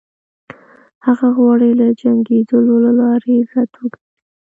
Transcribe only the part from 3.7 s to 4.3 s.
وګټي.